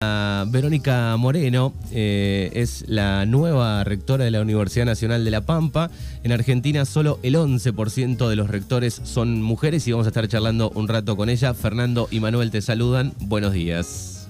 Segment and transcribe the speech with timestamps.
[0.00, 5.90] Verónica Moreno eh, es la nueva rectora de la Universidad Nacional de La Pampa.
[6.22, 10.70] En Argentina solo el 11% de los rectores son mujeres y vamos a estar charlando
[10.70, 11.52] un rato con ella.
[11.52, 13.12] Fernando y Manuel te saludan.
[13.22, 14.28] Buenos días.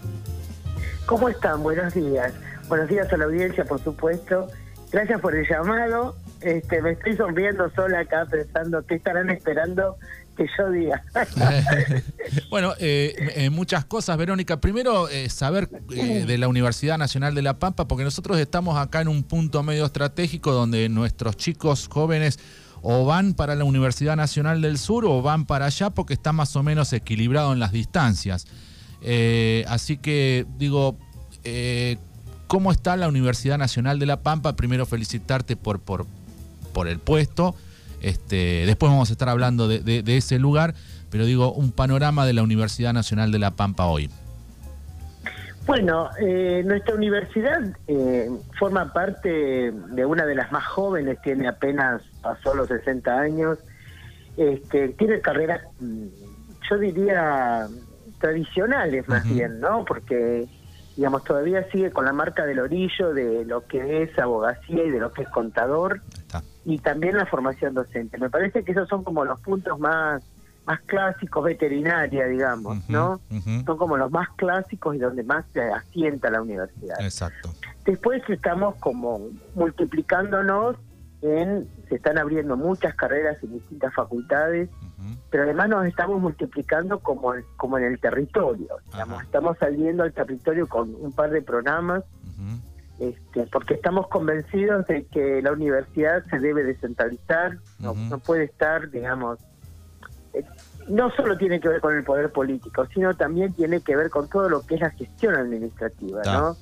[1.05, 1.63] ¿Cómo están?
[1.63, 2.33] Buenos días.
[2.69, 4.49] Buenos días a la audiencia, por supuesto.
[4.91, 6.17] Gracias por el llamado.
[6.41, 9.97] Este, me estoy sonriendo sola acá pensando qué estarán esperando
[10.39, 11.03] que yo diga.
[12.51, 14.61] bueno, eh, muchas cosas, Verónica.
[14.61, 19.01] Primero, eh, saber eh, de la Universidad Nacional de La Pampa, porque nosotros estamos acá
[19.01, 22.39] en un punto medio estratégico donde nuestros chicos jóvenes
[22.81, 26.55] o van para la Universidad Nacional del Sur o van para allá porque está más
[26.55, 28.47] o menos equilibrado en las distancias.
[29.67, 30.97] así que digo,
[32.47, 34.55] ¿cómo está la Universidad Nacional de La Pampa?
[34.55, 36.07] Primero felicitarte por, por,
[36.73, 37.57] por el puesto.
[38.01, 40.75] Este, después vamos a estar hablando de, ese lugar,
[41.11, 44.11] pero digo, un panorama de la Universidad Nacional de La Pampa hoy.
[45.67, 52.03] Bueno, eh, nuestra universidad eh, forma parte de una de las más jóvenes, tiene apenas
[52.23, 53.59] pasó los 60 años,
[54.39, 56.07] este, tiene carreras, mm,
[56.71, 57.69] yo diría,
[58.19, 59.85] tradicionales más bien, ¿no?
[59.85, 60.47] Porque,
[60.97, 65.01] digamos, todavía sigue con la marca del orillo de lo que es abogacía y de
[65.01, 66.01] lo que es contador
[66.69, 68.19] y también la formación docente.
[68.19, 70.23] Me parece que esos son como los puntos más
[70.67, 73.23] más clásicos veterinaria, digamos, ¿no?
[73.65, 77.01] Son como los más clásicos y donde más se asienta la universidad.
[77.01, 77.49] Exacto.
[77.87, 80.77] Después estamos como multiplicándonos
[81.23, 84.69] en, se están abriendo muchas carreras en distintas facultades,
[85.31, 90.67] pero además nos estamos multiplicando como, como en el territorio, digamos, estamos saliendo al territorio
[90.67, 92.05] con un par de programas
[92.99, 99.39] este, porque estamos convencidos de que la universidad se debe descentralizar, no, puede estar, digamos,
[100.33, 100.45] eh,
[100.89, 104.29] no solo tiene que ver con el poder político, sino también tiene que ver con
[104.29, 106.57] todo lo que es la gestión administrativa, ¿no?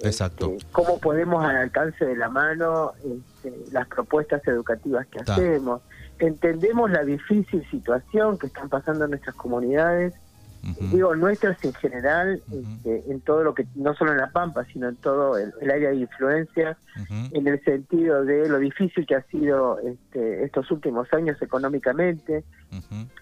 [0.00, 0.54] Exacto.
[0.56, 5.82] Este, cómo podemos al alcance de la mano este, las propuestas educativas que hacemos.
[6.18, 10.14] Entendemos la difícil situación que están pasando en nuestras comunidades
[10.62, 14.88] digo nuestras en general, este, en todo lo que, no solo en La Pampa, sino
[14.88, 16.76] en todo el, área de influencia,
[17.08, 22.44] en el sentido de lo difícil que ha sido este, estos últimos años económicamente.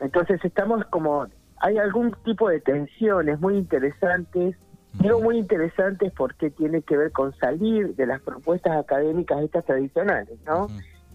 [0.01, 1.27] Entonces estamos como,
[1.61, 4.57] hay algún tipo de tensiones muy interesantes,
[4.95, 10.39] digo muy interesantes porque tiene que ver con salir de las propuestas académicas estas tradicionales,
[10.45, 10.69] ¿no?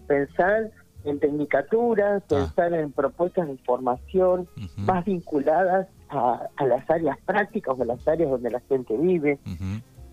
[0.06, 0.70] Pensar
[1.04, 2.22] en tecnicatura, ah.
[2.26, 8.50] pensar en propuestas de formación más vinculadas a, las áreas prácticas o las áreas donde
[8.50, 9.38] la gente vive.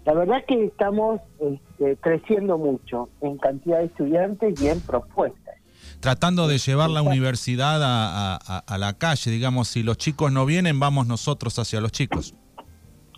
[0.06, 5.56] La verdad es que estamos este, creciendo mucho en cantidad de estudiantes y en propuestas.
[6.00, 10.80] Tratando de llevar la universidad a, a, la calle, digamos, si los chicos no vienen,
[10.80, 12.34] vamos nosotros hacia los chicos.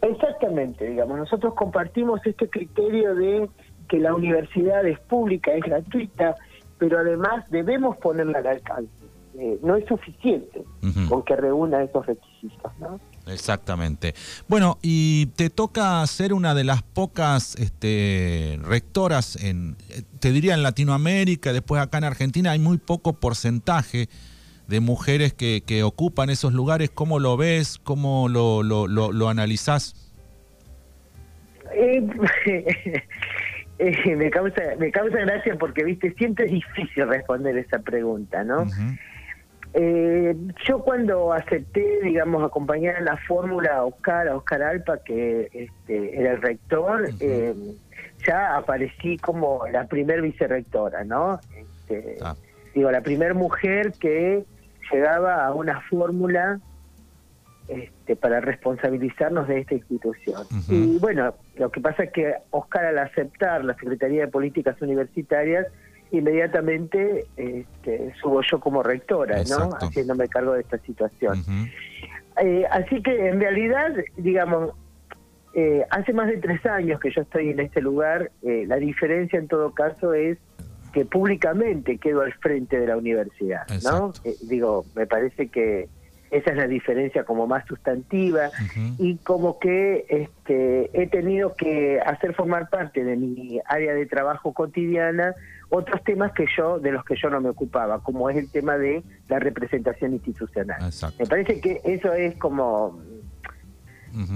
[0.01, 3.49] Exactamente, digamos, nosotros compartimos este criterio de
[3.87, 6.35] que la universidad es pública, es gratuita,
[6.77, 8.91] pero además debemos ponerla al alcance.
[9.39, 10.63] Eh, no es suficiente
[11.09, 12.32] con que reúna esos requisitos,
[12.79, 12.99] ¿no?
[13.27, 14.13] Exactamente.
[14.47, 19.75] Bueno, y te toca ser una de las pocas este, rectoras, en,
[20.19, 24.09] te diría en Latinoamérica, después acá en Argentina hay muy poco porcentaje
[24.67, 26.89] de mujeres que, que ocupan esos lugares.
[26.89, 27.79] ¿Cómo lo ves?
[27.83, 29.95] ¿Cómo lo, lo, lo, lo analizás?
[31.75, 32.01] Eh,
[34.15, 38.67] me causa me causa gracia porque viste siempre es difícil responder esa pregunta no
[39.73, 40.35] eh,
[40.65, 46.33] yo cuando acepté digamos acompañar la fórmula a Oscar a Oscar Alpa que este, era
[46.33, 47.53] el rector eh,
[48.25, 52.35] ya aparecí como la primer vicerrectora no este, ah.
[52.75, 54.45] digo la primer mujer que
[54.91, 56.59] llegaba a una fórmula
[57.67, 60.45] este, para responsabilizarnos de esta institución.
[60.67, 65.67] Y bueno, lo que pasa es que Oscar al aceptar la Secretaría de Políticas Universitarias,
[66.13, 69.69] inmediatamente este, subo yo como rectora, ¿no?
[69.81, 71.43] Haciéndome cargo de esta situación.
[72.41, 74.71] Eh, así que en realidad, digamos,
[75.55, 79.39] eh, hace más de tres años que yo estoy en este lugar, eh, la diferencia
[79.39, 80.37] en todo caso es
[80.93, 84.13] que públicamente quedo al frente de la universidad, ¿no?
[84.43, 85.89] digo, me parece que
[86.33, 88.49] esa es la diferencia como más sustantiva
[88.97, 94.53] y como que este, he tenido que hacer formar parte de mi área de trabajo
[94.53, 95.35] cotidiana
[95.69, 98.77] otros temas que yo de los que yo no me ocupaba como es el tema
[98.77, 100.81] de la representación institucional.
[101.19, 102.99] Me parece que eso es como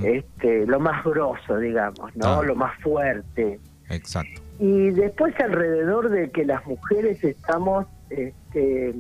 [0.03, 3.59] este lo más grosso digamos no lo más fuerte.
[3.89, 4.41] Exacto.
[4.59, 8.93] Y después alrededor de que las mujeres estamos este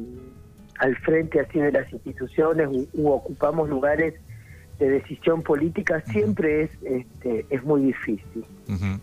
[0.79, 4.13] al frente así de las instituciones u, ocupamos lugares
[4.79, 8.45] de decisión política siempre es este, es muy difícil.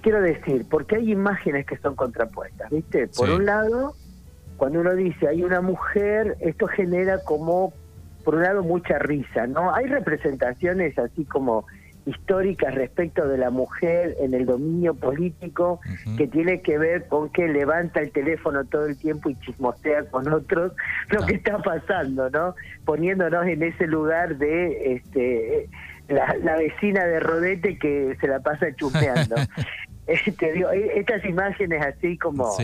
[0.03, 3.09] Quiero decir, porque hay imágenes que son contrapuestas, ¿viste?
[3.09, 3.95] Por un lado,
[4.57, 7.73] cuando uno dice hay una mujer, esto genera como,
[8.25, 9.75] por un lado, mucha risa, ¿no?
[9.75, 11.67] Hay representaciones así como
[12.07, 15.81] históricas respecto de la mujer en el dominio político
[16.17, 20.31] que tiene que ver con que levanta el teléfono todo el tiempo y chismosea con
[20.33, 20.73] otros
[21.11, 22.55] lo que está pasando, ¿no?
[22.85, 25.69] Poniéndonos en ese lugar de este
[26.09, 29.37] la, vecina de Rodete que se la pasa chusmeando.
[30.07, 32.55] este, digo, e, estas imágenes así como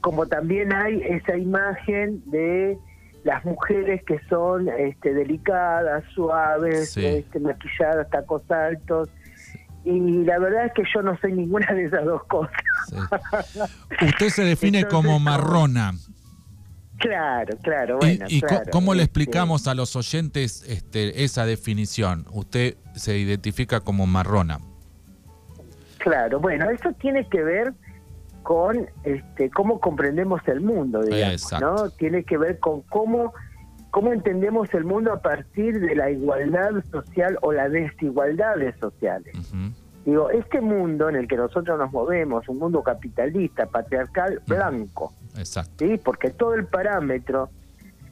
[0.00, 2.76] como también hay esa imagen de
[3.24, 9.08] las mujeres que son este, delicadas, suaves, este, maquilladas, tacos altos.
[9.84, 12.54] Y la verdad es que yo no soy ninguna de esas dos cosas.
[14.02, 15.92] Usted se define como marrona.
[16.98, 17.98] Claro, claro.
[17.98, 22.26] Bueno, ¿Y, cómo le este, explicamos a los oyentes este, esa definición?
[22.30, 24.58] Usted se identifica como marrona.
[25.98, 27.72] Claro, bueno, eso tiene que ver
[28.44, 31.90] con este, cómo comprendemos el mundo, digamos, ¿no?
[31.90, 33.32] Tiene que ver con cómo,
[33.90, 39.34] cómo entendemos el mundo a partir de la igualdad social o las desigualdades sociales.
[40.04, 45.86] Digo, este mundo en el que nosotros nos movemos, un mundo capitalista, patriarcal, blanco, Exacto.
[45.86, 45.98] ¿sí?
[46.04, 47.48] porque todo el parámetro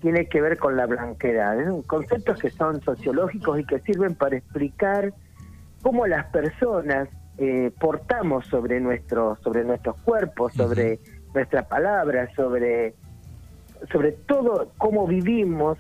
[0.01, 1.83] tiene que ver con la blanquedad, ¿eh?
[1.87, 5.13] conceptos que son sociológicos y que sirven para explicar
[5.83, 7.09] cómo las personas
[7.39, 11.01] eh, portamos sobre nuestro, sobre nuestros cuerpos, sobre
[11.35, 12.95] nuestras palabras, sobre,
[13.91, 15.79] sobre todo cómo vivimos,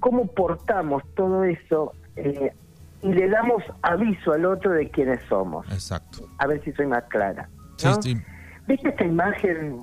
[0.00, 2.52] cómo portamos todo eso eh,
[3.02, 5.66] y le damos aviso al otro de quiénes somos.
[5.70, 6.26] Exacto.
[6.38, 7.48] A ver si soy más clara.
[8.66, 9.78] ¿Viste esta imagen?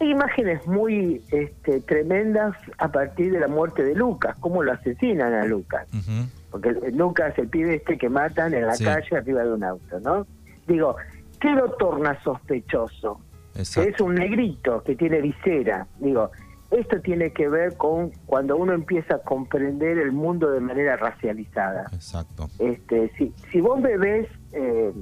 [0.00, 5.34] Hay imágenes muy este, tremendas a partir de la muerte de Lucas, cómo lo asesinan
[5.34, 5.86] a Lucas.
[6.50, 10.26] Porque Lucas, el pibe este que matan en la calle arriba de un auto, ¿no?
[10.66, 10.96] Digo,
[11.40, 13.20] ¿qué lo torna sospechoso?
[13.54, 15.86] Es un negrito que tiene visera.
[15.98, 16.30] Digo,
[16.70, 21.86] esto tiene que ver con cuando uno empieza a comprender el mundo de manera racializada.
[21.92, 22.48] Exacto.
[22.58, 24.92] Este, si, si vos ves, eh,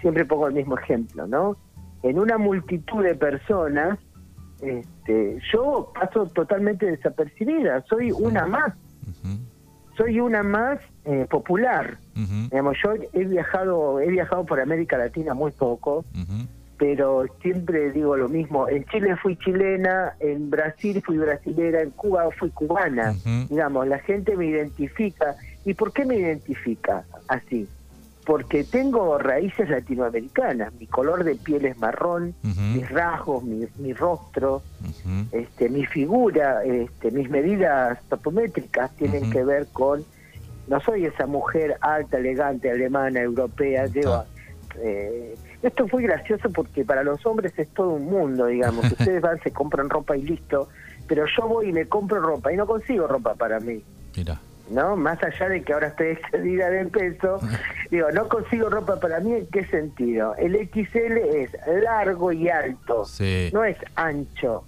[0.00, 1.56] siempre pongo el mismo ejemplo, ¿no?
[2.02, 3.98] En una multitud de personas,
[4.60, 8.74] este, yo paso totalmente desapercibida, soy una más
[9.96, 11.98] soy una más eh, popular.
[12.14, 16.04] Digamos, yo he viajado, he viajado por América Latina muy poco,
[16.78, 18.68] pero siempre digo lo mismo.
[18.68, 23.14] En Chile fui chilena, en Brasil fui brasilera, en Cuba fui cubana.
[23.48, 25.36] Digamos, la gente me identifica.
[25.64, 27.68] ¿Y por qué me identifica así?
[28.26, 34.62] Porque tengo raíces latinoamericanas, mi color de piel es marrón, mis rasgos, mi, rostro,
[35.30, 40.04] este, mi figura, este, mis medidas topométricas tienen que ver con,
[40.66, 44.24] no soy esa mujer alta, elegante, alemana, europea, llevo,
[44.82, 49.22] eh, esto es muy gracioso porque para los hombres es todo un mundo, digamos, ustedes
[49.22, 50.68] van, se compran ropa y listo,
[51.06, 53.84] pero yo voy y me compro ropa y no consigo ropa para mí.
[54.16, 54.40] Mira.
[54.70, 54.96] ¿No?
[54.96, 57.40] Más allá de que ahora estoy excedida de peso,
[57.90, 60.34] digo, no consigo ropa para mí, ¿en qué sentido?
[60.36, 61.50] El XL es
[61.82, 63.04] largo y alto,
[63.52, 64.64] no es ancho.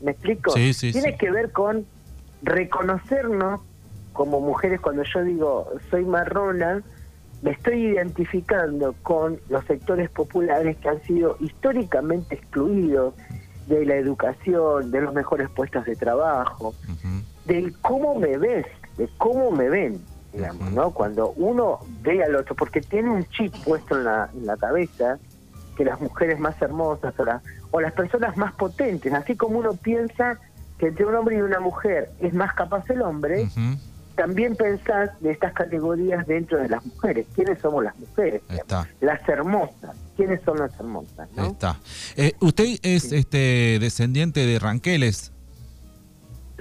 [0.00, 0.52] ¿Me, explico?
[0.54, 1.84] Tiene que ver con
[2.42, 3.60] reconocernos
[4.12, 6.82] como mujeres cuando yo digo soy marrona,
[7.42, 13.14] me estoy identificando con los sectores populares que han sido históricamente excluidos
[13.68, 16.74] de la educación, de los mejores puestos de trabajo,
[17.48, 20.00] del cómo me ves, de cómo me ven,
[20.32, 20.90] digamos, ¿no?
[20.92, 25.18] Cuando uno ve al otro, porque tiene un chip puesto en la, en la cabeza
[25.76, 27.24] que las mujeres más hermosas o,
[27.70, 30.38] o las personas más potentes, así como uno piensa
[30.78, 33.48] que entre un hombre y una mujer es más capaz el hombre,
[34.14, 37.26] también pensás de estas categorías dentro de las mujeres.
[37.34, 38.42] ¿Quiénes somos las mujeres?
[39.00, 39.96] Las hermosas.
[40.16, 41.28] ¿Quiénes son las hermosas?
[41.36, 41.80] Está.
[42.16, 45.32] Eh, usted es este descendiente de Ranqueles.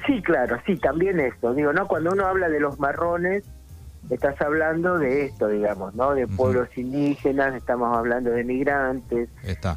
[0.06, 1.54] Sí, claro, sí, también esto.
[1.54, 1.88] Digo, ¿no?
[1.88, 3.44] Cuando uno habla de los marrones,
[4.10, 6.13] estás hablando de esto, digamos, ¿no?
[6.13, 9.30] De pueblos indígenas, estamos hablando de migrantes,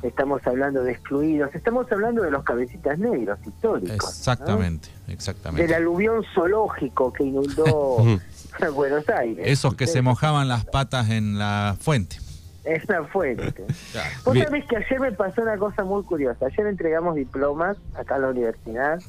[0.02, 4.08] estamos hablando de excluidos, estamos hablando de los cabecitas negros históricos.
[4.08, 5.66] Exactamente, exactamente.
[5.66, 8.04] Del aluvión zoológico que inundó
[8.74, 9.46] Buenos Aires.
[9.46, 12.18] Esos que se mojaban las patas en la fuente.
[12.62, 13.64] Es la fuente.
[14.24, 16.46] Vos sabés que ayer me pasó una cosa muy curiosa.
[16.46, 19.00] Ayer entregamos diplomas acá en la universidad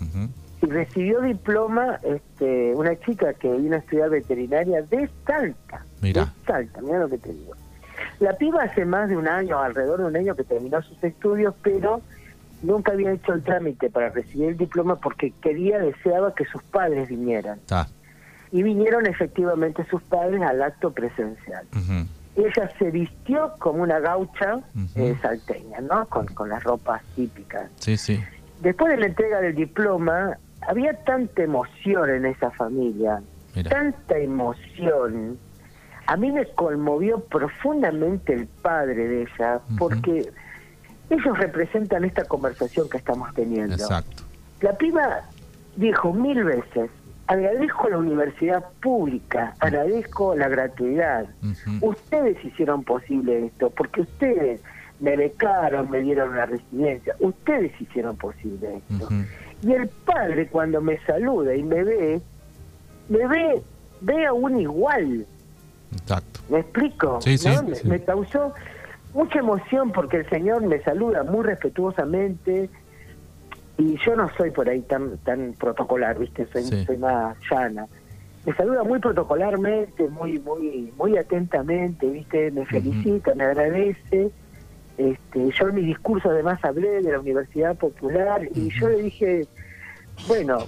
[0.61, 5.83] y recibió diploma este, una chica que vino a estudiar veterinaria de Salta.
[6.01, 6.25] Mira.
[6.25, 7.53] De Salta, mira lo que te digo.
[8.19, 11.55] La piba hace más de un año, alrededor de un año que terminó sus estudios,
[11.63, 12.01] pero
[12.61, 17.09] nunca había hecho el trámite para recibir el diploma porque quería, deseaba que sus padres
[17.09, 17.59] vinieran.
[18.51, 21.65] y vinieron efectivamente sus padres al acto presencial.
[22.35, 24.59] Ella se vistió como una gaucha
[24.95, 26.05] eh, salteña, ¿no?
[26.07, 27.69] Con, con las ropas típicas.
[27.77, 28.21] Sí, sí.
[28.61, 30.37] Después de la entrega del diploma,
[30.67, 33.21] había tanta emoción en esa familia,
[33.69, 35.37] tanta emoción.
[36.07, 40.31] A mí me conmovió profundamente el padre de ella, porque
[41.09, 43.73] ellos representan esta conversación que estamos teniendo.
[43.73, 44.23] Exacto.
[44.61, 45.21] La piba
[45.75, 46.89] dijo mil veces,
[47.27, 51.27] agradezco la universidad pública, agradezco la gratuidad.
[51.81, 54.61] Ustedes hicieron posible esto, porque ustedes
[55.01, 59.09] me becaron, me dieron una residencia, ustedes hicieron posible esto.
[59.63, 62.21] Y el padre cuando me saluda y me ve,
[63.09, 63.61] me ve,
[64.01, 65.25] ve aún igual.
[65.91, 66.39] Exacto.
[66.49, 67.19] ¿Me explico?
[67.83, 68.53] me, causó
[69.13, 72.69] mucha emoción porque el Señor me saluda muy respetuosamente
[73.77, 76.47] y yo no soy por ahí tan tan protocolar, ¿viste?
[76.53, 77.87] Soy, soy más llana.
[78.45, 82.51] Me saluda muy protocolarmente, muy muy muy atentamente, ¿viste?
[82.51, 84.31] Me felicita, me agradece
[85.09, 89.47] este, yo en mi discurso además hablé de la Universidad Popular y yo le dije,
[90.27, 90.59] bueno,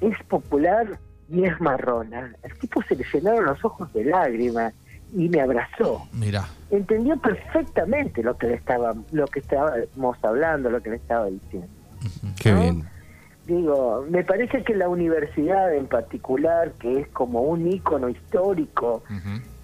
[0.00, 0.98] es popular
[1.30, 2.34] y es marrona.
[2.42, 4.74] El tipo se le llenaron los ojos de lágrimas
[5.14, 6.06] y me abrazó.
[6.12, 6.48] Mira.
[6.70, 11.68] Entendió perfectamente lo que le estaba, lo que estábamos hablando, lo que le estaba diciendo.
[12.40, 12.84] Qué bien.
[13.46, 19.02] Digo, me parece que la universidad en particular, que es como un ícono histórico,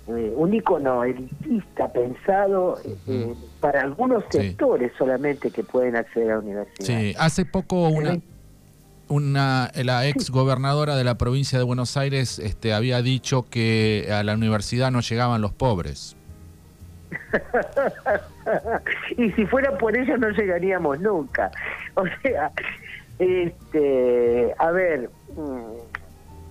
[0.07, 6.41] eh, un icono elitista pensado eh, para algunos sectores solamente que pueden acceder a la
[6.41, 6.87] universidad.
[6.87, 8.19] Sí, hace poco una,
[9.09, 14.23] una la ex gobernadora de la provincia de Buenos Aires este, había dicho que a
[14.23, 16.17] la universidad no llegaban los pobres.
[19.17, 21.51] y si fuera por eso no llegaríamos nunca.
[21.97, 22.51] O sea,
[23.21, 26.04] este, a ver, mm,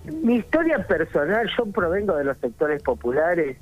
[0.04, 3.56] mi historia personal, yo provengo de los sectores populares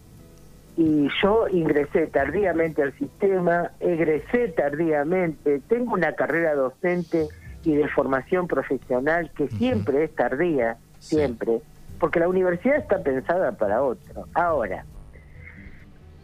[0.77, 7.29] y yo ingresé tardíamente al sistema, egresé tardíamente, tengo una carrera docente
[7.65, 11.61] y de formación profesional que siempre es tardía, siempre,
[12.01, 14.27] porque la universidad está pensada para otro.
[14.35, 14.85] Ahora,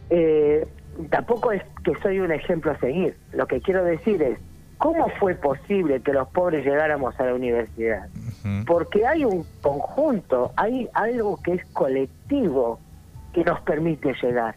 [0.09, 0.67] eh,
[1.09, 4.39] tampoco es que soy un ejemplo a seguir, lo que quiero decir es,
[4.79, 8.07] ¿Cómo fue posible que los pobres llegáramos a la universidad?
[8.65, 12.79] Porque hay un conjunto, hay algo que es colectivo
[13.33, 14.55] que nos permite llegar.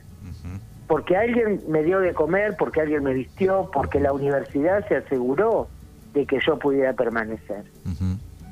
[0.86, 5.68] Porque alguien me dio de comer, porque alguien me vistió, porque la universidad se aseguró
[6.12, 7.64] de que yo pudiera permanecer.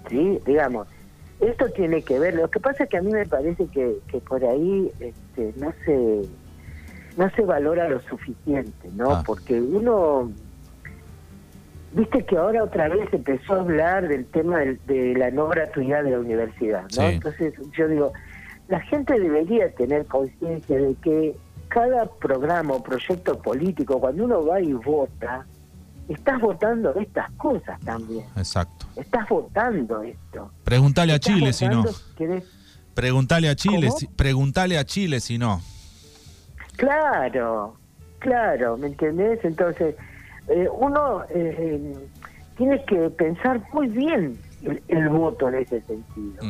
[0.08, 0.40] ¿Sí?
[0.46, 0.88] Digamos,
[1.40, 4.18] esto tiene que ver, lo que pasa es que a mí me parece que, que
[4.18, 6.28] por ahí este, no se
[7.16, 9.10] no se valora lo suficiente, ¿no?
[9.10, 9.22] Ah.
[9.26, 10.30] Porque uno
[11.92, 16.12] Viste que ahora otra vez empezó a hablar del tema de, la no gratuidad de
[16.12, 17.02] la universidad, ¿no?
[17.02, 18.12] Entonces yo digo,
[18.68, 21.34] la gente debería tener conciencia de que
[21.68, 25.46] cada programa o proyecto político, cuando uno va y vota,
[26.08, 28.26] estás votando estas cosas también.
[28.36, 28.86] Exacto.
[28.96, 30.50] Estás votando esto.
[30.64, 31.84] Pregúntale a Chile si no.
[32.94, 35.60] Pregúntale a Chile, si, pregúntale a Chile si no.
[36.76, 37.76] Claro,
[38.18, 39.44] claro, ¿me entendés?
[39.44, 39.94] Entonces,
[40.50, 41.94] eh, uno eh,
[42.56, 44.36] tiene que pensar muy bien
[44.88, 46.42] el, voto en ese sentido.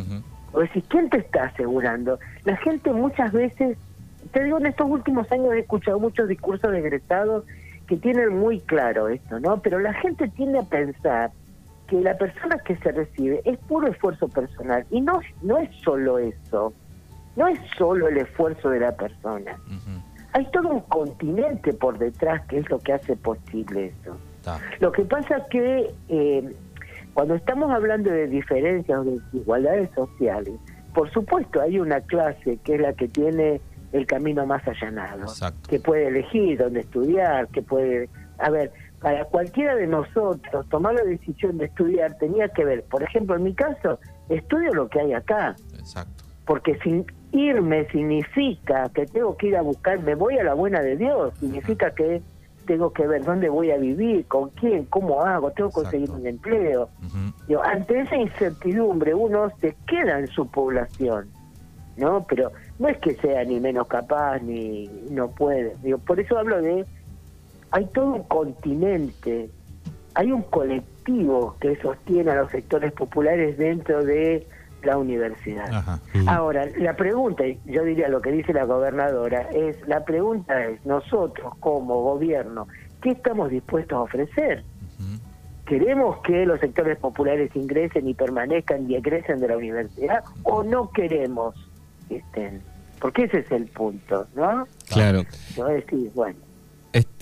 [0.52, 2.18] O decir, ¿quién te está asegurando?
[2.44, 3.78] La gente muchas veces,
[4.32, 7.44] te digo, en estos últimos años he escuchado muchos discursos de egresados
[7.86, 9.60] que tienen muy claro esto, ¿no?
[9.60, 11.30] Pero la gente tiende a pensar
[11.86, 16.18] que la persona que se recibe es puro esfuerzo personal y no, no es solo
[16.18, 16.72] eso,
[17.36, 19.56] no es solo el esfuerzo de la persona
[20.32, 24.16] hay todo un continente por detrás que es lo que hace posible eso.
[24.78, 26.54] Lo que pasa es que eh,
[27.14, 30.54] cuando estamos hablando de diferencias o de desigualdades sociales,
[30.94, 33.60] por supuesto hay una clase que es la que tiene
[33.92, 35.26] el camino más allanado,
[35.68, 38.08] que puede elegir dónde estudiar, que puede...
[38.38, 43.02] A ver, para cualquiera de nosotros tomar la decisión de estudiar tenía que ver, por
[43.02, 45.56] ejemplo, en mi caso, estudio lo que hay acá.
[45.78, 46.24] Exacto.
[46.46, 50.80] Porque sin, irme significa que tengo que ir a buscar, me voy a la buena
[50.80, 52.22] de Dios, significa que
[52.66, 56.26] tengo que ver dónde voy a vivir, con quién, cómo hago, tengo que conseguir un
[56.26, 56.88] empleo.
[57.64, 61.28] ante esa incertidumbre uno se queda en su población,
[61.96, 62.24] ¿no?
[62.28, 65.74] Pero no es que sea ni menos capaz ni no puede.
[65.82, 66.84] Digo, por eso hablo de,
[67.72, 69.50] hay todo un continente,
[70.14, 74.46] hay un colectivo que sostiene a los sectores populares dentro de
[74.82, 75.98] la universidad.
[76.26, 81.54] Ahora, la pregunta, yo diría lo que dice la gobernadora, es, la pregunta es, nosotros
[81.60, 82.68] como gobierno,
[83.02, 84.64] ¿qué estamos dispuestos a ofrecer?
[85.66, 90.90] ¿Queremos que los sectores populares ingresen y permanezcan y egresen de la universidad o no
[90.90, 91.54] queremos?
[92.10, 92.60] ¿viste?
[93.00, 94.66] Porque ese es el punto, ¿no?
[94.88, 95.22] Claro.
[95.56, 96.38] Yo decir, bueno.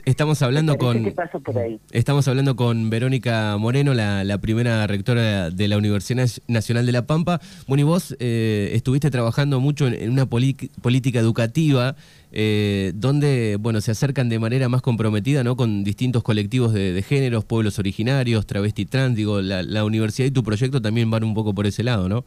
[0.09, 1.05] Estamos hablando con
[1.45, 1.79] por ahí?
[1.93, 7.41] estamos hablando con Verónica Moreno, la, primera rectora de la Universidad Nacional de La Pampa.
[7.67, 11.95] Bueno, y vos eh, estuviste trabajando mucho en, una política educativa
[12.33, 15.57] eh, donde bueno se acercan de manera más comprometida, ¿no?
[15.57, 19.15] Con distintos colectivos de, géneros, pueblos originarios, travesti trans.
[19.15, 22.25] Digo, la, la universidad y tu proyecto también van un poco por ese lado, ¿no?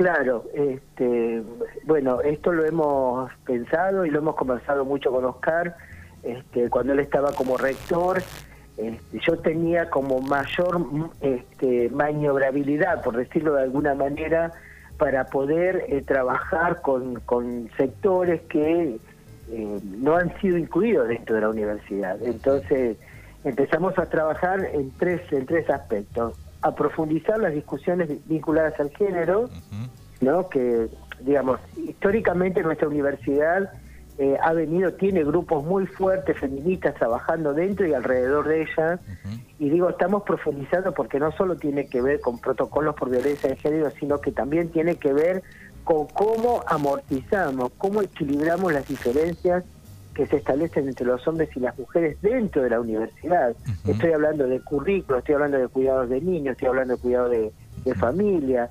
[0.00, 1.42] Claro, este,
[1.84, 5.76] bueno, esto lo hemos pensado y lo hemos conversado mucho con Oscar.
[6.22, 8.22] Este, cuando él estaba como rector,
[8.76, 10.84] este, yo tenía como mayor
[11.20, 14.52] este, maniobrabilidad, por decirlo de alguna manera,
[14.98, 18.98] para poder eh, trabajar con, sectores que
[19.50, 22.22] eh, no han sido incluidos dentro de la universidad.
[22.22, 22.98] Entonces
[23.44, 29.48] empezamos a trabajar en tres, en tres aspectos a profundizar las discusiones vinculadas al género,
[30.20, 30.48] ¿no?
[30.50, 30.88] Que,
[31.20, 33.72] digamos, históricamente nuestra universidad
[34.22, 39.00] eh, ha venido, tiene grupos muy fuertes feministas trabajando dentro y alrededor de ella.
[39.58, 43.56] Y digo, estamos profundizando porque no solo tiene que ver con protocolos por violencia de
[43.56, 45.42] género, sino que también tiene que ver
[45.84, 49.64] con cómo amortizamos, cómo equilibramos las diferencias
[50.14, 53.56] que se establecen entre los hombres y las mujeres dentro de la universidad.
[53.86, 57.52] Estoy hablando de currículo, estoy hablando de cuidados de niños, estoy hablando de cuidado de,
[57.98, 58.68] familia,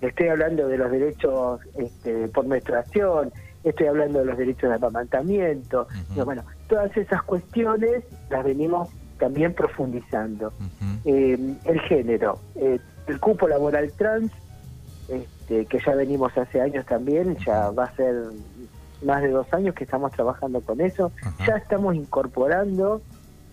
[0.00, 3.30] estoy hablando de los derechos este, por menstruación,
[3.64, 5.86] estoy hablando de los derechos de amamantamiento.
[6.24, 8.88] bueno, todas esas cuestiones las venimos
[9.18, 10.52] también profundizando.
[11.04, 14.32] Eh, el género, eh, el cupo laboral trans,
[15.08, 18.14] este, que ya venimos hace años también, ya va a ser
[19.02, 21.12] más de dos años que estamos trabajando con eso.
[21.46, 23.02] Ya estamos incorporando,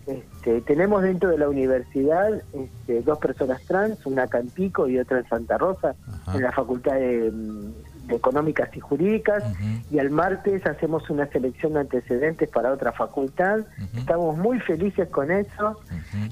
[0.06, 4.98] este, tenemos dentro de la universidad este, dos personas trans, una acá en Pico y
[4.98, 5.94] otra en Santa Rosa,
[6.32, 7.32] en la Facultad de,
[8.08, 9.44] Económicas y Jurídicas,
[9.90, 13.60] y el martes hacemos una selección de antecedentes para otra facultad.
[13.96, 15.80] Estamos muy felices con eso.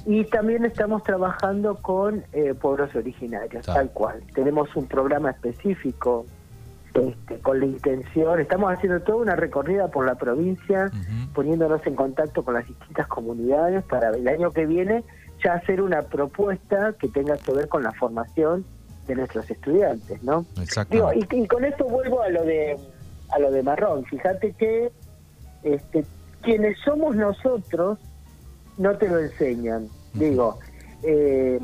[0.06, 4.22] Y también estamos trabajando con eh, pueblos originarios, tal cual.
[4.34, 6.26] Tenemos un programa específico
[6.94, 10.92] este, con la intención, estamos haciendo toda una recorrida por la provincia,
[11.34, 15.02] poniéndonos en contacto con las distintas comunidades para el año que viene
[15.42, 18.64] ya hacer una propuesta que tenga que ver con la formación
[19.06, 20.46] de nuestros estudiantes, ¿no?
[20.90, 22.76] Digo, y, con esto vuelvo a lo de
[23.30, 24.04] a lo de Marrón.
[24.04, 24.90] Fíjate que
[25.62, 26.04] este,
[26.42, 27.98] quienes somos nosotros
[28.78, 29.88] no te lo enseñan.
[30.14, 30.58] Digo,
[31.02, 31.58] eh,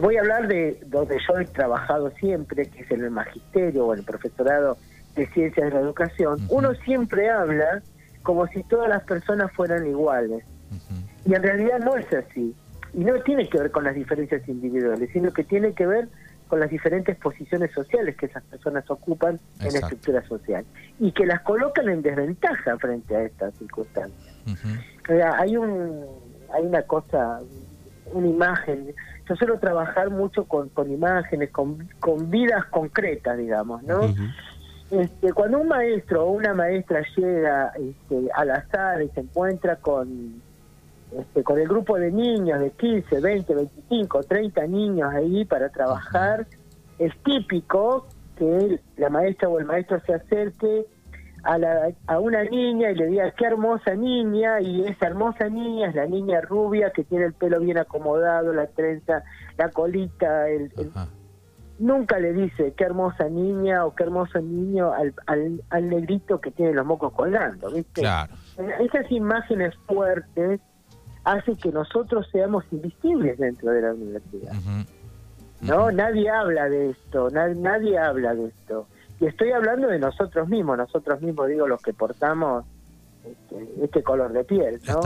[0.00, 3.92] Voy a hablar de donde yo he trabajado siempre, que es en el magisterio o
[3.92, 4.78] en el profesorado
[5.14, 6.38] de ciencias de la educación.
[6.48, 7.82] Uno siempre habla
[8.22, 10.44] como si todas las personas fueran iguales.
[11.26, 12.54] Y en realidad no es así.
[12.92, 16.08] Y no tiene que ver con las diferencias individuales, sino que tiene que ver
[16.48, 20.64] con las diferentes posiciones sociales que esas personas ocupan en la estructura social
[20.98, 24.34] y que las colocan en desventaja frente a estas circunstancias.
[25.38, 26.04] hay un
[26.52, 27.38] hay una cosa,
[28.12, 28.92] una imagen
[29.30, 34.00] yo suelo trabajar mucho con, con imágenes, con, con vidas concretas, digamos, ¿no?
[34.90, 40.42] este, cuando un maestro o una maestra llega este, al azar y se encuentra con,
[41.18, 46.46] este, con el grupo de niños de 15, 20, 25, 30 niños ahí para trabajar,
[46.98, 50.86] es típico que la maestra o el maestro se acerque
[51.42, 55.88] a, la, a una niña y le diga qué hermosa niña y esa hermosa niña
[55.88, 59.24] es la niña rubia que tiene el pelo bien acomodado, la trenza,
[59.56, 60.70] la colita, el,
[61.78, 66.74] nunca le dice qué hermosa niña o qué hermoso niño al, al, negrito que tiene
[66.74, 68.02] los mocos colgando, ¿viste?
[68.02, 68.34] Claro.
[68.78, 70.60] Esas imágenes fuertes
[71.24, 74.52] hacen que nosotros seamos invisibles dentro de la universidad.
[75.60, 75.90] ¿No?
[75.90, 78.86] Nadie habla de esto, nadie habla de esto.
[79.20, 82.64] Y estoy hablando de nosotros mismos, nosotros mismos digo los que portamos
[83.24, 85.00] este, este color de piel, ¿no?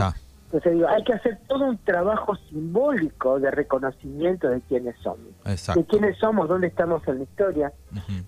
[0.45, 5.19] Entonces digo, hay que hacer todo un trabajo simbólico de reconocimiento de quiénes somos.
[5.43, 7.73] De quiénes somos, dónde estamos en la historia.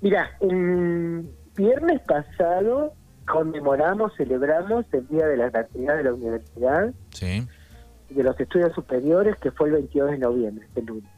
[0.02, 2.94] Mira, el viernes pasado
[3.26, 6.94] conmemoramos, celebramos el Día de la Gratuidad de la Universidad,
[8.10, 11.18] de los Estudios Superiores, que fue el 22 de noviembre, este lunes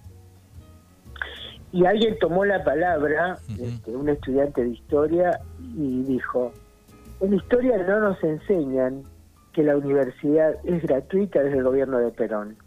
[1.71, 5.39] y alguien tomó la palabra, este, un estudiante de historia,
[5.75, 6.51] y dijo,
[7.21, 9.03] en historia no nos enseñan
[9.53, 12.57] que la universidad es gratuita desde el gobierno de Perón.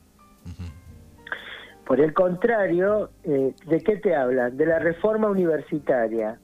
[1.84, 4.56] Por el contrario, eh, ¿de qué te hablan?
[4.56, 6.38] De la reforma universitaria.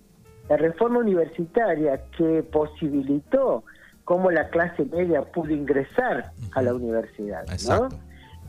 [0.49, 3.63] La reforma universitaria que posibilitó
[4.09, 7.45] cómo la clase media pudo ingresar a la universidad.
[7.69, 7.89] ¿no?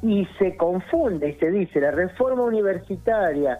[0.01, 3.59] Y se confunde y se dice, la reforma universitaria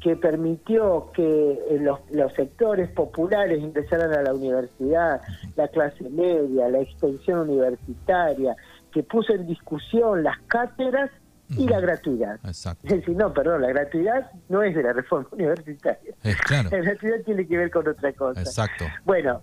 [0.00, 5.20] que permitió que eh, los, los sectores populares ingresaran a la universidad,
[5.54, 8.56] la clase media, la extensión universitaria,
[8.92, 11.12] que puso en discusión las cátedras
[11.50, 12.40] y la gratuidad.
[12.44, 12.88] Exacto.
[12.88, 16.12] Es decir, no, perdón, la gratuidad no es de la reforma universitaria.
[16.24, 16.70] Es claro.
[16.72, 18.40] La gratuidad tiene que ver con otra cosa.
[18.40, 18.84] Exacto.
[19.04, 19.42] Bueno,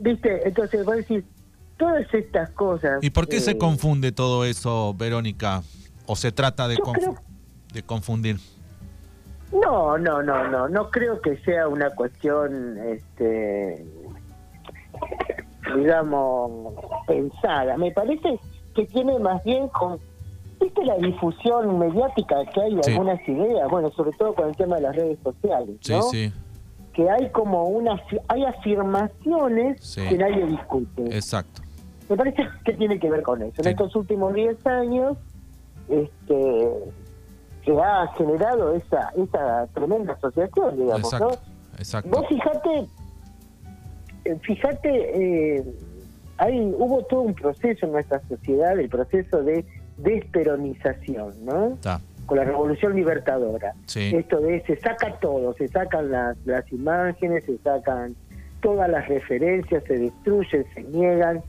[0.00, 1.24] viste, entonces vos decís,
[1.78, 2.98] todas estas cosas...
[3.02, 5.62] ¿Y por qué se eh, confunde todo eso, Verónica?
[6.06, 7.14] ¿O se trata de, Yo confu- creo-
[7.72, 8.36] de confundir?
[9.52, 13.84] No, no, no, no, no creo que sea una cuestión, este,
[15.76, 16.74] digamos,
[17.06, 17.76] pensada.
[17.76, 18.38] Me parece
[18.74, 19.98] que tiene más bien con,
[20.60, 22.90] viste la difusión mediática que hay de Sí.
[22.92, 26.32] algunas ideas, bueno, sobre todo con el tema de las redes sociales, Sí, sí,
[26.92, 30.02] Que hay como una, hay afirmaciones Sí.
[30.08, 31.16] que nadie discute.
[31.16, 31.62] exacto.
[32.08, 33.54] Me parece que tiene que ver con eso.
[33.58, 33.70] En Sí.
[33.70, 35.16] estos últimos 10 años,
[35.88, 36.68] este,
[37.64, 41.28] se ha generado esa, esa tremenda asociación, digamos, Exacto.
[41.28, 41.78] ¿no?
[41.78, 42.10] Exacto.
[42.10, 42.86] Vos fijate,
[44.24, 45.64] eh, fíjate, eh,
[46.38, 49.64] hay, hubo todo un proceso en nuestra sociedad, el proceso de
[49.98, 51.68] desperonización, ¿no?
[51.74, 52.00] Está.
[52.30, 53.74] Con la revolución libertadora.
[53.86, 54.14] Sí.
[54.14, 58.14] Esto de se saca todo, se sacan las, las imágenes, se sacan
[58.60, 61.42] todas las referencias, se destruyen, se niegan.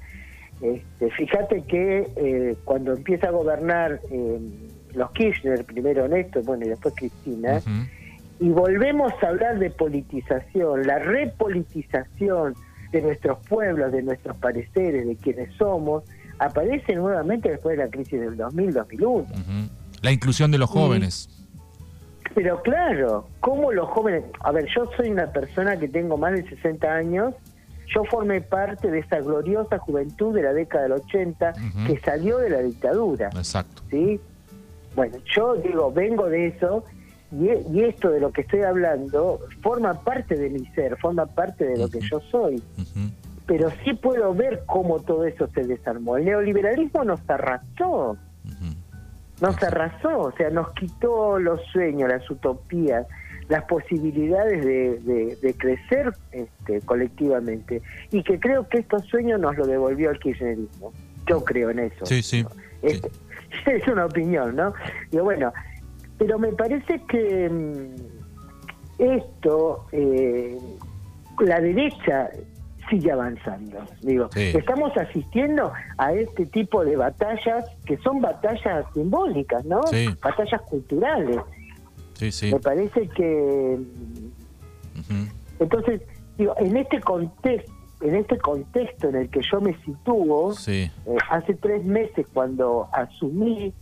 [0.60, 4.40] Este, fíjate que eh, cuando empieza a gobernar eh,
[4.96, 7.62] los Kirchner, primero Néstor, bueno, y después Cristina,
[8.40, 12.56] y volvemos a hablar de politización, la repolitización
[12.92, 16.06] de nuestros pueblos, de nuestros pareceres, de quienes somos,
[16.40, 19.06] aparece nuevamente después de la crisis del 2000-2001.
[19.06, 19.81] Ujú.
[20.02, 21.30] La inclusión de los jóvenes.
[22.34, 24.24] Pero claro, ¿cómo los jóvenes?
[24.40, 27.36] A ver, yo soy una persona que tengo más de 60 años,
[27.94, 31.88] yo formé parte de esa gloriosa juventud de la década del 80 Ujú.
[31.88, 33.28] que salió de la dictadura.
[33.36, 33.84] Exacto.
[33.90, 34.20] ¿sí?
[34.96, 36.86] Bueno, yo digo, vengo de eso
[37.34, 41.26] y, e- y esto de lo que estoy hablando forma parte de mi ser, forma
[41.26, 42.64] parte de lo que yo soy.
[43.46, 46.16] Pero sí puedo ver cómo todo eso se desarmó.
[46.16, 48.18] El neoliberalismo nos arrasó, Ujú.
[49.42, 53.06] Nos arrasó, o sea, nos quitó los sueños, las utopías,
[53.50, 57.82] las posibilidades de, de- de crecer este, colectivamente.
[58.12, 60.94] Y que creo que estos sueños nos lo devolvió el kirchnerismo.
[61.28, 62.06] Yo creo en eso.
[62.06, 62.46] Sí, sí.
[62.82, 63.02] Es,
[63.66, 64.74] es una opinión, ¿no?
[65.12, 65.52] Digo, bueno,
[66.18, 70.58] pero me parece que mm, esto, eh,
[71.40, 72.30] la derecha
[72.92, 73.80] sigue avanzando.
[74.04, 74.52] Digo, Sí.
[74.56, 79.82] estamos asistiendo a este tipo de batallas que son batallas simbólicas, ¿no?
[79.88, 80.08] Sí.
[80.22, 81.40] Batallas culturales.
[82.14, 82.52] Sí, sí.
[82.54, 83.80] Me parece que
[85.60, 86.02] entonces,
[86.38, 90.92] digo, en este contexto, en este contexto en el que yo me sitúo, Sí.
[91.06, 93.74] eh, hace tres meses cuando asumí,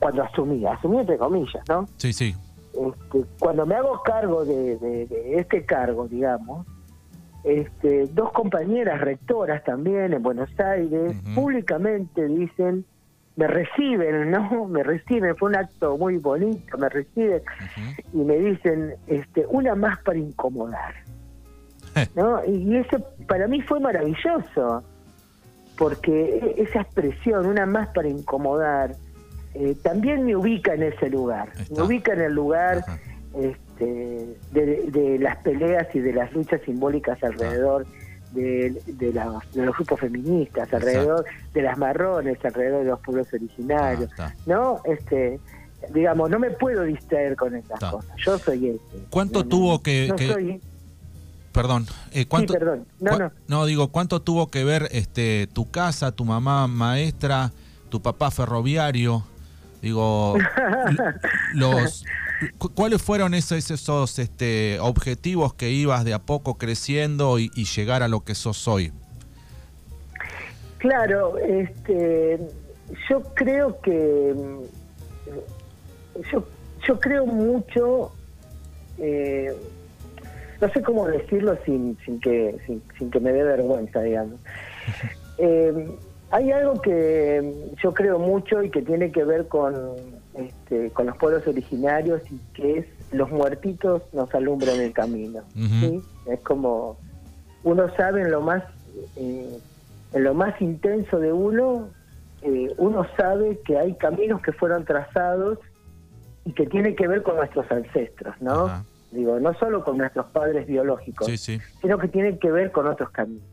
[0.00, 1.86] cuando asumí, asumí entre comillas, ¿no?
[1.96, 2.34] Sí, sí.
[2.72, 6.66] Este, cuando me hago cargo de, de- de este cargo, digamos,
[7.44, 12.84] este, dos compañeras rectoras también en Buenos Aires públicamente dicen,
[13.36, 14.66] me reciben, ¿no?
[14.68, 17.42] Me reciben, fue un acto muy bonito, me reciben
[18.12, 20.94] y me dicen, este, una más para incomodar.
[22.14, 22.44] ¿no?
[22.44, 24.82] Y eso para mí fue maravilloso,
[25.76, 28.94] porque e- esa expresión, una más para incomodar,
[29.54, 31.74] eh, también me ubica en ese lugar, Está.
[31.74, 32.84] me ubica en el lugar
[33.34, 34.36] este, de,
[34.90, 37.86] de las peleas y de las luchas simbólicas alrededor
[38.32, 40.76] de, de, la- de los grupos feministas, Exacto.
[40.76, 44.32] alrededor de las marrones, alrededor de los pueblos originarios, Ah.
[44.46, 44.80] ¿no?
[44.84, 45.38] Este,
[45.92, 47.90] digamos, no me puedo distraer con esas Está.
[47.90, 48.10] cosas.
[48.24, 49.04] Yo soy ese.
[49.10, 50.60] ¿Cuánto No, no, tuvo que- no que- soy-
[51.52, 51.86] Perdón.
[52.12, 52.86] eh, ¿cuánto, Sí, perdón.
[53.00, 53.66] No, cua- no.
[53.66, 57.52] digo, ¿cuánto tuvo que ver este tu casa, tu mamá maestra,
[57.90, 59.24] tu papá ferroviario?
[59.82, 60.34] Digo,
[61.54, 62.04] los
[62.74, 68.02] ¿cuáles fueron esos, esos este, objetivos que ibas de a poco creciendo y, y llegar
[68.02, 68.92] a lo que sos hoy?
[70.78, 72.40] Claro, este,
[73.08, 74.34] yo creo que
[76.32, 76.44] yo,
[76.86, 78.12] yo creo mucho,
[78.98, 79.54] eh,
[80.60, 84.40] no sé cómo decirlo sin, sin que sin, sin que me dé vergüenza, digamos.
[85.38, 85.88] Eh,
[86.30, 89.96] hay algo que yo creo mucho y que tiene que ver con
[90.34, 95.42] este, con los pueblos originarios y que es los muertitos nos alumbran el camino.
[96.26, 96.98] Es como
[97.64, 98.62] uno sabe en lo más
[99.16, 99.58] eh,
[100.12, 101.88] en lo más intenso de uno,
[102.42, 105.58] eh, uno sabe que hay caminos que fueron trazados
[106.44, 108.84] y que tiene que ver con nuestros ancestros, ¿no?
[109.10, 111.60] Digo, no solo con nuestros padres biológicos, Sí, sí.
[111.80, 113.44] sino que tiene que ver con otros caminos.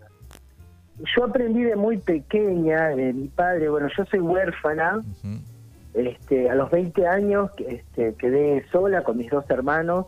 [1.15, 5.01] Yo aprendí de muy pequeña, de mi padre, bueno, yo soy huérfana.
[5.93, 10.07] Este, a los 20 años este, quedé sola con mis dos hermanos.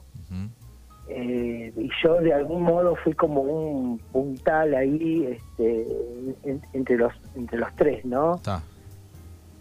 [1.10, 5.86] Eh, y yo de algún modo fui como un puntal ahí este,
[6.72, 8.40] entre los entre los tres, ¿no?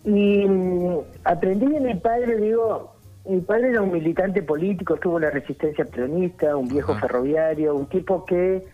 [0.05, 5.25] Y mm, aprendí de mi padre, digo, mi padre era un militante político, estuvo en
[5.25, 8.65] la resistencia peronista, un viejo ferroviario, un tipo que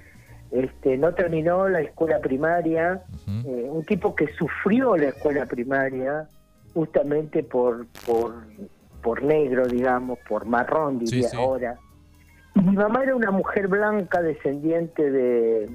[0.51, 6.29] este, no terminó la escuela primaria, eh, un tipo que sufrió la escuela primaria
[6.77, 8.35] justamente por, por,
[9.03, 11.79] por negro, digamos, por marrón, diría ahora.
[12.55, 15.71] Mi mamá era una mujer blanca, descendiente de,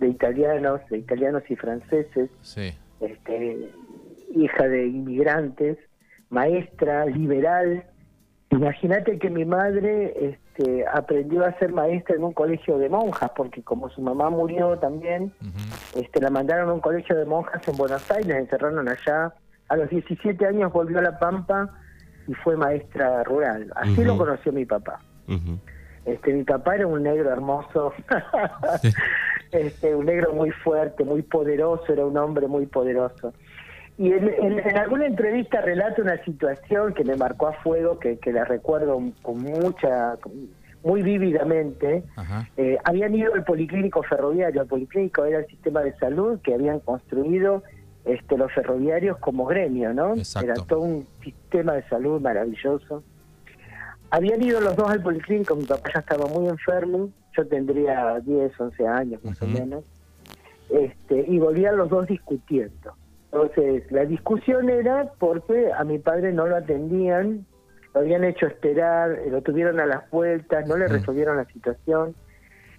[0.00, 2.28] de italianos, de italianos y franceses,
[3.00, 3.70] este,
[4.34, 5.78] hija de inmigrantes,
[6.28, 7.86] maestra, liberal.
[8.50, 13.62] Imagínate que mi madre este, aprendió a ser maestra en un colegio de monjas, porque
[13.62, 15.32] como su mamá murió también,
[15.96, 19.32] este, la mandaron a un colegio de monjas en Buenos Aires, encerraron allá.
[19.68, 21.70] A los 17 años volvió a La Pampa
[22.26, 23.72] y fue maestra rural.
[23.76, 25.00] Así lo conoció mi papá.
[26.04, 27.94] Este, mi papá era un negro hermoso,
[29.52, 33.32] este, un negro muy fuerte, muy poderoso, era un hombre muy poderoso.
[33.96, 39.00] Y en, alguna entrevista relata una situación que me marcó a fuego, que, la recuerdo
[39.22, 40.18] con mucha,
[40.82, 42.02] muy vívidamente.
[42.56, 46.80] Eh, habían ido al policlínico ferroviario, el policlínico era el sistema de salud que habían
[46.80, 47.62] construido
[48.04, 50.14] este, los ferroviarios como gremio, ¿no?
[50.42, 53.02] Era todo un sistema de salud maravilloso.
[54.10, 58.60] Habían ido los dos al policlínico, mi papá ya estaba muy enfermo, yo tendría 10,
[58.60, 59.84] 11 años más o menos,
[60.70, 62.94] este, y volvían los dos discutiendo.
[63.32, 67.44] Entonces, la discusión era porque a mi padre no lo atendían,
[67.92, 72.14] lo habían hecho esperar, lo tuvieron a las vueltas, no le resolvieron la situación.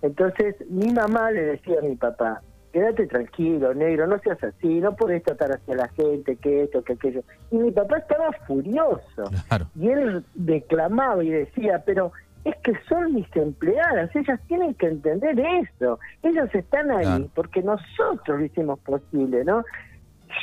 [0.02, 2.42] Entonces, mi mamá le decía a mi papá,
[2.76, 6.92] quédate tranquilo, negro, no seas así, no podés tratar hacia la gente, que esto, que
[6.92, 7.22] aquello.
[7.50, 9.32] Y mi papá estaba furioso.
[9.80, 12.12] Y él declamaba y decía, pero
[12.44, 16.00] es que son mis empleadas, ellas tienen que entender eso.
[16.22, 19.64] Ellos están ahí porque nosotros lo hicimos posible, ¿no?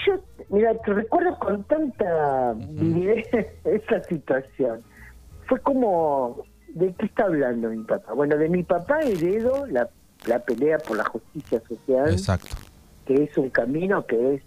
[0.07, 0.14] Yo,
[0.49, 3.29] mira, te recuerdo con tanta vividez
[3.64, 4.81] esa situación.
[5.45, 8.14] Fue como, ¿de qué está hablando mi papá?
[8.14, 9.87] Bueno, de mi papá heredo la
[10.26, 12.16] la pelea por la justicia social,
[13.06, 14.42] que es un camino que es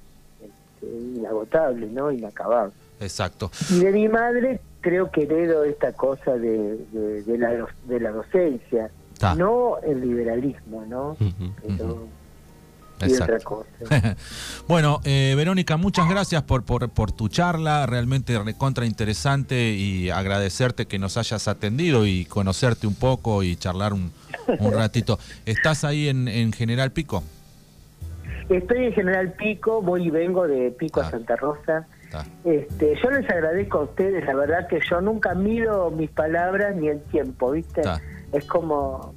[0.81, 2.11] inagotable, ¿no?
[2.11, 2.73] Inacabable.
[2.99, 3.51] Exacto.
[3.69, 8.89] Y de mi madre creo que heredo esta cosa de, de, la, de la docencia,
[9.35, 11.17] no el liberalismo, ¿no?
[13.01, 13.67] otra cosa.
[14.67, 20.85] bueno, eh, Verónica, muchas gracias por, por, por, tu charla, realmente recontra interesante y agradecerte
[20.85, 24.11] que nos hayas atendido y conocerte un poco y charlar un,
[24.59, 25.19] un ratito.
[25.45, 27.23] ¿Estás ahí en, General Pico?
[28.49, 31.87] Estoy en General Pico, voy y vengo de Pico a Santa Rosa.
[32.43, 36.87] Este, yo les agradezco a ustedes, la verdad que yo nunca mido mis palabras ni
[36.87, 37.81] el tiempo, ¿viste?
[38.31, 39.13] Es como,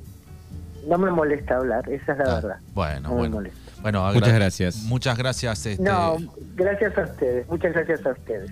[0.86, 2.56] no me molesta hablar, esa es la verdad.
[2.74, 3.42] Bueno, bueno.
[3.80, 4.76] Bueno, muchas gracias.
[4.84, 5.66] Muchas gracias.
[5.66, 5.82] Este...
[5.82, 6.16] No,
[6.56, 8.46] gracias a ustedes, muchas gracias a ustedes.